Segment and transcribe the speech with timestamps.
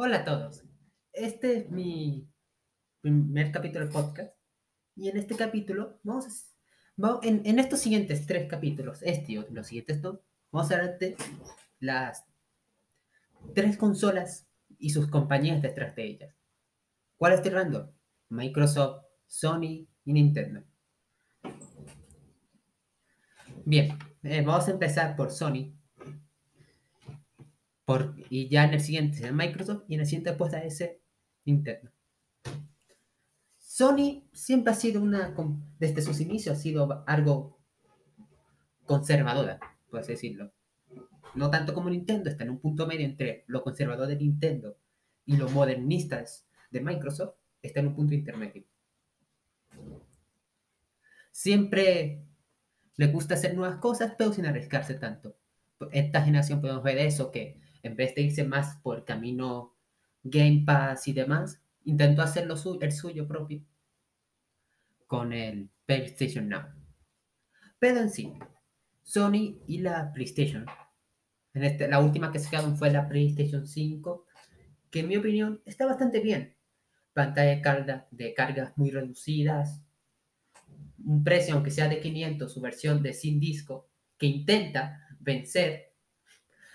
[0.00, 0.62] Hola a todos.
[1.12, 2.30] Este es mi
[3.00, 4.32] primer capítulo del podcast.
[4.94, 6.30] Y en este capítulo, vamos, a,
[6.94, 10.20] vamos en, estos siguientes tres capítulos, este y los siguientes dos,
[10.52, 11.16] vamos a hablar de
[11.80, 12.24] las
[13.56, 14.46] tres consolas
[14.78, 16.36] y sus compañías detrás de ellas.
[17.16, 17.92] ¿Cuál estoy hablando?
[18.28, 20.62] Microsoft, Sony y Nintendo.
[23.64, 25.76] Bien, eh, vamos a empezar por Sony,
[27.88, 31.00] por, y ya en el siguiente será Microsoft y en el siguiente después a ese
[31.46, 31.90] Nintendo.
[33.56, 35.34] Sony siempre ha sido una,
[35.78, 37.58] desde sus inicios ha sido algo
[38.84, 40.52] conservadora, por así decirlo.
[41.34, 44.76] No tanto como Nintendo, está en un punto medio entre lo conservador de Nintendo
[45.24, 48.64] y lo modernistas de Microsoft, está en un punto intermedio.
[51.30, 52.22] Siempre
[52.96, 55.38] le gusta hacer nuevas cosas, pero sin arriesgarse tanto.
[55.90, 59.74] Esta generación podemos ver eso, que en vez de irse más por camino
[60.22, 63.62] Game Pass y demás, intentó hacer lo el suyo propio
[65.06, 66.62] con el PlayStation Now.
[67.78, 68.34] Pero en sí,
[69.02, 70.66] Sony y la PlayStation,
[71.54, 74.26] en este, la última que se quedaron fue la PlayStation 5,
[74.90, 76.56] que en mi opinión está bastante bien.
[77.14, 79.82] Pantalla de carga, de cargas muy reducidas,
[81.04, 85.87] un precio, aunque sea de 500, su versión de sin disco, que intenta vencer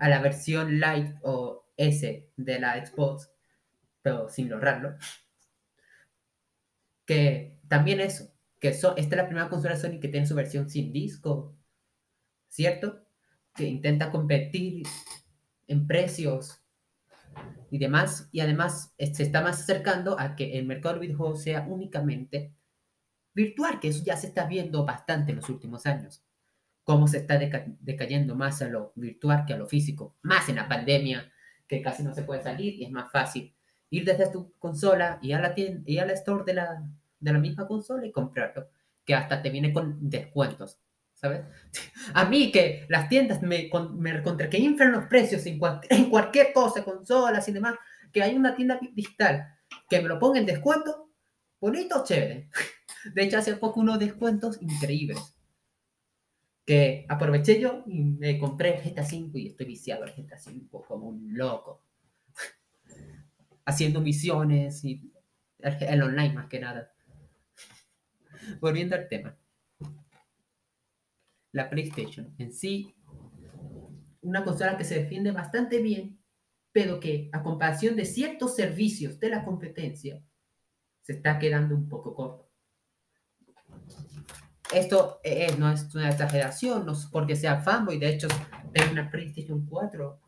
[0.00, 3.30] a la versión Lite o S de la Xbox,
[4.02, 4.96] pero sin lograrlo.
[7.04, 10.92] Que también eso, que esta es la primera consola Sony que tiene su versión sin
[10.92, 11.56] disco,
[12.48, 13.04] ¿cierto?
[13.54, 14.86] Que intenta competir
[15.66, 16.60] en precios
[17.70, 21.66] y demás, y además se está más acercando a que el mercado de videojuegos sea
[21.68, 22.54] únicamente
[23.34, 26.24] virtual, que eso ya se está viendo bastante en los últimos años
[26.84, 27.38] cómo se está
[27.80, 31.32] decayendo más a lo virtual que a lo físico, más en la pandemia,
[31.66, 33.54] que casi no se puede salir y es más fácil
[33.90, 36.86] ir desde tu consola y a la tienda, y a la store de la,
[37.18, 38.68] de la misma consola y comprarlo,
[39.04, 40.78] que hasta te viene con descuentos,
[41.14, 41.42] ¿sabes?
[42.14, 45.58] A mí que las tiendas me, me contra que inflan los precios en,
[45.90, 47.76] en cualquier cosa, consolas y demás,
[48.12, 49.56] que hay una tienda digital
[49.88, 51.10] que me lo ponga en descuento,
[51.60, 52.50] bonito, chévere.
[53.14, 55.33] De hecho, hace poco unos descuentos increíbles
[56.64, 60.84] que aproveché yo y me compré el GTA 5 y estoy viciado al GTA 5
[60.86, 61.82] como un loco.
[63.66, 65.12] Haciendo misiones y
[65.58, 66.92] el online más que nada.
[68.60, 69.36] Volviendo al tema.
[71.52, 72.94] La PlayStation en sí,
[74.22, 76.18] una consola que se defiende bastante bien,
[76.72, 80.20] pero que a comparación de ciertos servicios de la competencia,
[81.02, 82.43] se está quedando un poco corto.
[84.74, 88.26] Esto eh, no es una exageración, no es porque sea fanboy, de hecho,
[88.72, 90.20] tengo una PlayStation 4.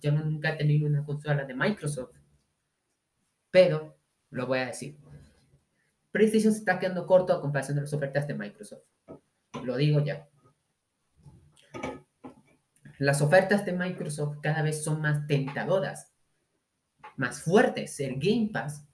[0.00, 2.14] Yo nunca he tenido una consola de Microsoft.
[3.50, 3.98] Pero,
[4.30, 4.96] lo voy a decir.
[6.12, 8.84] PlayStation se está quedando corto a comparación de las ofertas de Microsoft.
[9.64, 10.28] Lo digo ya.
[12.98, 16.12] Las ofertas de Microsoft cada vez son más tentadoras,
[17.16, 17.98] más fuertes.
[17.98, 18.87] El Game Pass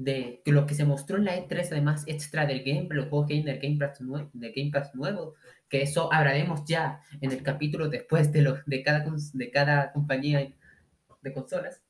[0.00, 3.42] de lo que se mostró en la E3, además extra del gameplay, los juegos game
[3.42, 5.34] del Game Pass, nuevo, del Game Pass nuevo,
[5.68, 10.50] que eso hablaremos ya en el capítulo después de, los, de, cada, de cada compañía
[11.20, 11.82] de consolas,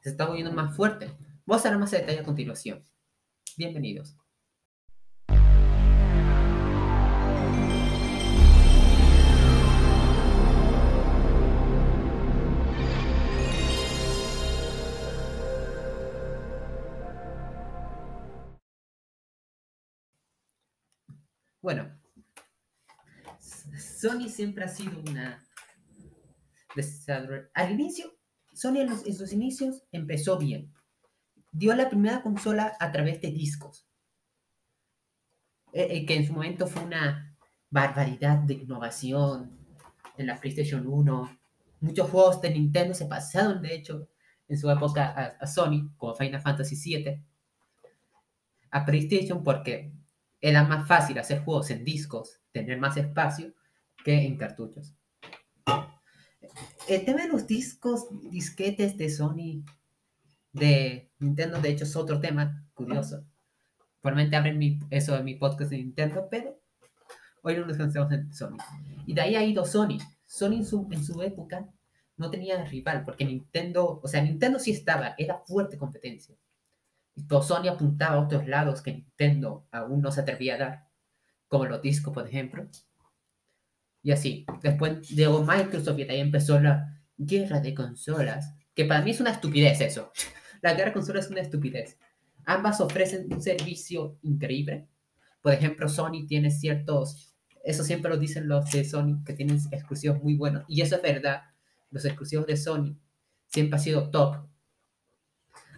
[0.00, 1.12] se está volviendo más fuerte.
[1.46, 2.84] Vamos a hablar más de detalle a continuación.
[3.56, 4.16] Bienvenidos.
[21.62, 21.96] Bueno,
[23.38, 25.46] Sony siempre ha sido una...
[27.54, 28.12] Al inicio,
[28.52, 30.74] Sony en, sus inicios empezó bien.
[31.52, 33.86] Dio la primera consola a través de discos,
[35.72, 37.36] eh, eh, que en su momento fue una
[37.70, 39.56] barbaridad de innovación
[40.16, 41.38] en la PlayStation 1.
[41.80, 44.08] Muchos juegos de Nintendo se pasaron, de hecho,
[44.48, 47.22] en su época a, a Sony, como Final Fantasy VII,
[48.70, 49.92] a PlayStation porque
[50.42, 53.54] era más fácil hacer juegos en discos, tener más espacio,
[54.04, 54.94] que en cartuchos.
[56.88, 59.64] El tema de los discos, disquetes de Sony,
[60.52, 63.24] de Nintendo, de hecho es otro tema curioso.
[64.00, 66.60] Probablemente abren eso de mi podcast de Nintendo, pero
[67.42, 68.56] hoy no nos concentramos en Sony.
[69.06, 69.98] Y de ahí ha ido Sony.
[70.26, 71.68] Sony en su, en su época
[72.16, 76.34] no tenía rival, porque Nintendo, o sea, Nintendo sí estaba, era fuerte competencia.
[77.42, 80.88] Sony apuntaba a otros lados que Nintendo aún no se atrevía a dar,
[81.48, 82.66] como los discos, por ejemplo.
[84.02, 89.10] Y así, después llegó Microsoft y ahí empezó la guerra de consolas, que para mí
[89.10, 90.10] es una estupidez eso.
[90.62, 91.98] La guerra de consolas es una estupidez.
[92.44, 94.86] Ambas ofrecen un servicio increíble.
[95.40, 97.34] Por ejemplo, Sony tiene ciertos,
[97.64, 100.64] eso siempre lo dicen los de Sony, que tienen exclusivos muy buenos.
[100.68, 101.42] Y eso es verdad.
[101.90, 102.96] Los exclusivos de Sony
[103.48, 104.46] siempre han sido top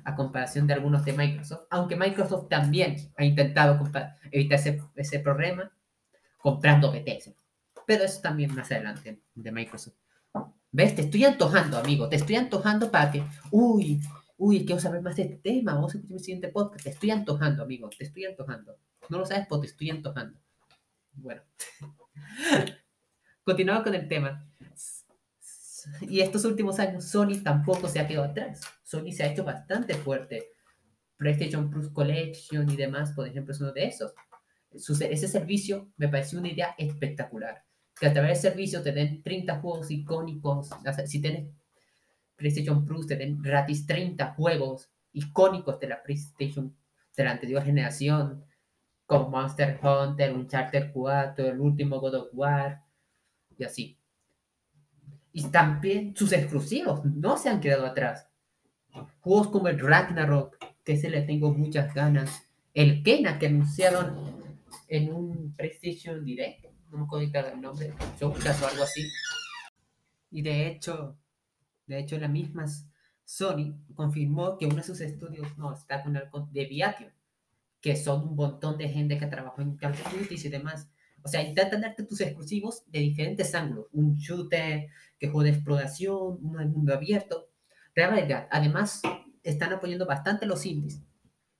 [0.05, 3.79] a comparación de algunos de Microsoft, aunque Microsoft también ha intentado
[4.31, 4.61] evitar
[4.95, 5.73] ese, problema
[6.39, 7.33] comprando BTS.
[7.87, 9.97] Pero eso también más adelante de Microsoft.
[10.71, 10.95] ¿Ves?
[10.95, 12.09] Te estoy antojando, amigo.
[12.09, 14.01] Te estoy antojando para que, uy,
[14.37, 15.75] uy, quiero saber más de este tema.
[15.75, 16.85] Vamos a escuchar mi siguiente podcast.
[16.85, 17.89] Te estoy antojando, amigo.
[17.97, 18.77] Te estoy antojando.
[19.09, 20.39] No lo sabes, pero te estoy antojando.
[21.13, 21.43] Bueno.
[23.45, 24.47] Continuamos con el tema.
[26.03, 28.61] Y estos últimos años, Sony tampoco se ha quedado atrás.
[28.83, 30.51] Sony se ha hecho bastante fuerte.
[31.17, 34.13] PlayStation Plus Collection y demás, por ejemplo, es uno de esos.
[34.73, 37.65] ese servicio me pareció una idea espectacular.
[37.99, 40.71] Que a través del servicio te den 30 juegos icónicos.
[41.07, 41.49] si tienes
[42.37, 46.77] PlayStation Plus, te den gratis 30 juegos icónicos de la PlayStation
[47.17, 48.45] de la anterior generación,
[49.07, 52.83] como Monster Hunter, Uncharted 4, el último God of War,
[53.57, 53.99] y así.
[55.35, 58.29] Y también sus exclusivos no se han quedado atrás.
[59.21, 62.47] Juegos como el Ragnarok, que se le tengo muchas ganas.
[62.73, 64.17] El Kena, que anunciaron
[64.87, 69.03] en un PlayStation Direct, no me acuerdo el nombre, Showcase o algo así.
[70.31, 71.19] Y de hecho,
[71.87, 72.67] de hecho, la misma
[73.25, 77.11] Sony confirmó que uno de sus estudios no está con el de Viatio,
[77.81, 80.89] que son un montón de gente que trabajó en Call of Duty y demás.
[81.25, 83.87] O sea, intentan darte tus exclusivos de diferentes ángulos.
[83.93, 84.89] Un shooter
[85.19, 87.49] que juega de exploración, uno de mundo abierto.
[88.51, 89.01] Además,
[89.43, 91.01] están apoyando bastante los indies.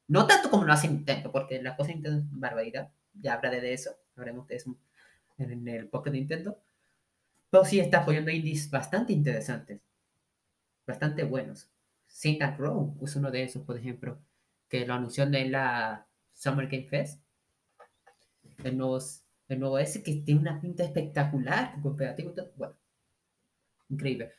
[0.07, 2.91] No tanto como lo hace Nintendo, porque la cosa de Nintendo es barbaridad.
[3.15, 3.97] Ya hablaré de eso.
[4.15, 4.77] Hablaremos de eso
[5.39, 6.59] en el podcast Nintendo.
[7.49, 9.81] Pero sí está apoyando indies bastante interesantes.
[10.87, 11.71] Bastante buenos.
[12.07, 14.19] Saint Row es uno de esos, por ejemplo,
[14.69, 17.23] que lo anunció en la Summer Game Fest.
[18.73, 18.99] Nuevo,
[19.55, 22.35] el nuevo ese que tiene una pinta espectacular, cooperativo.
[22.57, 22.77] Bueno,
[23.89, 24.33] increíble.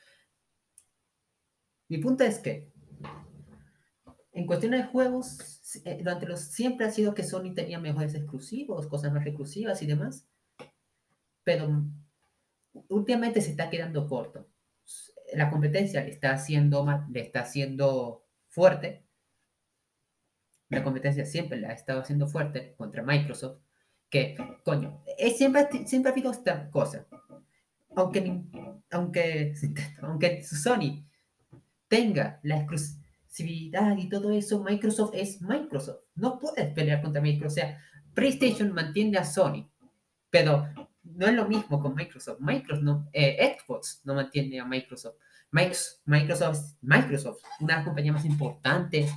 [1.88, 2.72] Mi punto es que,
[4.34, 8.88] en cuestiones de juegos, eh, durante los siempre ha sido que Sony tenía mejores exclusivos,
[8.88, 10.28] cosas más exclusivas y demás,
[11.44, 11.86] pero
[12.90, 14.48] últimamente se está quedando corto.
[15.34, 19.06] La competencia le está haciendo, le está haciendo fuerte.
[20.70, 23.65] La competencia siempre la ha estado haciendo fuerte contra Microsoft.
[24.10, 27.06] Que, coño, es, siempre, siempre ha habido esta cosa.
[27.96, 28.44] Aunque,
[28.92, 29.54] aunque,
[30.02, 31.06] aunque Sony
[31.88, 36.02] tenga la exclusividad y todo eso, Microsoft es Microsoft.
[36.16, 37.52] No puedes pelear contra Microsoft.
[37.52, 37.82] O sea,
[38.14, 39.70] PlayStation mantiene a Sony,
[40.30, 40.68] pero
[41.04, 42.40] no es lo mismo con Microsoft.
[42.40, 45.16] Microsoft no, eh, Xbox no mantiene a Microsoft.
[45.52, 49.08] Microsoft, Microsoft, una compañía más importante.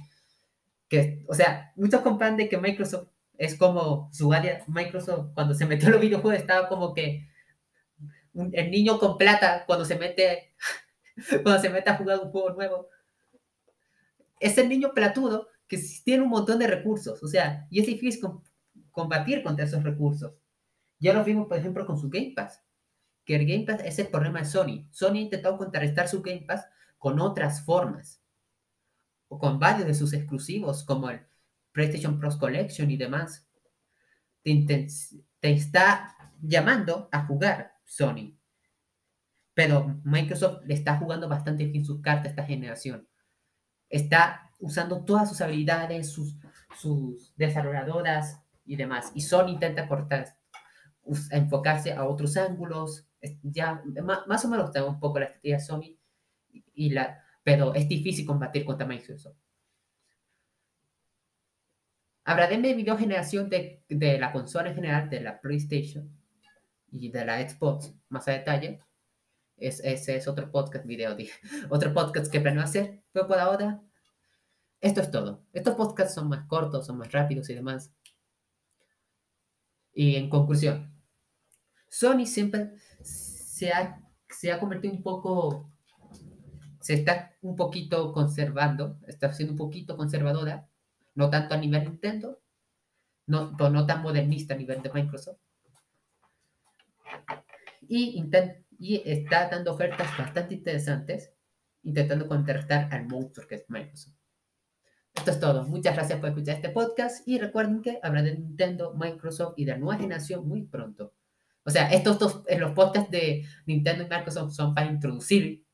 [0.89, 3.09] Que, o sea, muchos comprenden que Microsoft
[3.39, 4.63] es como su área.
[4.67, 7.29] Microsoft, cuando se metió en los videojuegos, estaba como que
[8.35, 10.55] el niño con plata cuando se mete
[11.43, 12.89] cuando se mete a jugar un juego nuevo.
[14.41, 18.21] Es el niño platudo que tiene un montón de recursos, o sea, y es difícil
[18.91, 20.33] combatir contra esos recursos.
[20.99, 22.63] Ya lo vimos, por ejemplo, con su Game Pass,
[23.25, 24.89] que el Game Pass es el problema de Sony.
[24.91, 28.23] Sony ha intentado contrarrestar su Game Pass con otras formas,
[29.29, 31.21] o con varios de sus exclusivos, como el
[31.73, 33.47] PlayStation Plus Collection y demás.
[34.43, 34.87] te
[35.41, 38.37] está llamando a jugar Sony.
[39.55, 43.09] Pero Microsoft le está jugando bastante bien sus cartas a esta generación.
[43.89, 46.37] Está usando todas sus habilidades, sus,
[46.79, 49.11] sus desarrolladoras y demás.
[49.15, 50.37] Y Sony intenta cortar,
[51.31, 53.09] enfocarse a otros ángulos.
[53.43, 53.83] Ya
[54.27, 55.99] más, o menos está un poco la estrategia Sony,
[56.75, 59.37] y la, pero es difícil combatir contra Microsoft.
[62.29, 66.11] Hablaré de video generación de, de la consola en general, de la PlayStation
[66.91, 68.81] y de la Xbox más a detalle
[69.59, 71.33] ese es otro podcast video, dije.
[71.71, 73.03] Otro podcast que planeo hacer.
[73.13, 73.81] Pero por ahora,
[74.81, 75.45] esto es todo.
[75.53, 77.93] Estos podcasts son más cortos, son más rápidos y demás.
[79.93, 80.95] Y en conclusión,
[81.89, 85.73] Sony siempre se ha, se ha convertido un poco,
[86.81, 90.68] se está un poquito conservando, está siendo un poquito conservadora,
[91.19, 92.41] no tanto a nivel Nintendo,
[93.27, 95.41] no, no tan modernista a nivel de Microsoft.
[97.89, 98.23] Y
[98.79, 101.33] y está dando ofertas bastante interesantes
[101.83, 104.15] intentando contrarrestar al monstruo que es Microsoft.
[105.13, 105.65] Esto es todo.
[105.65, 109.73] Muchas gracias por escuchar este podcast y recuerden que habrá de Nintendo, Microsoft y de
[109.73, 111.15] la nueva generación muy pronto.
[111.65, 115.67] O sea, estos dos, en los podcasts de Nintendo y Microsoft son para introducir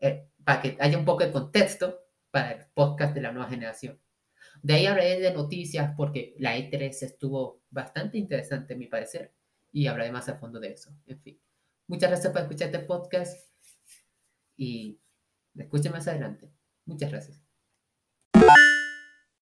[0.00, 4.00] eh, para que haya un poco de contexto para el podcast de la nueva generación.
[4.62, 9.34] De ahí hablaré de noticias porque la E3 estuvo bastante interesante, a mi parecer,
[9.72, 10.90] y hablaré más a fondo de eso.
[11.06, 11.40] En fin,
[11.86, 13.50] muchas gracias por escuchar este podcast
[14.56, 15.00] y
[15.54, 16.50] escuchen más adelante.
[16.84, 17.47] Muchas gracias.